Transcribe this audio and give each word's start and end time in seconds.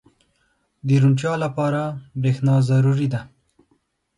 •د 0.87 0.89
روڼتیا 1.01 1.33
لپاره 1.43 1.81
برېښنا 2.21 2.55
ضروري 2.69 3.07
ده. 3.13 3.21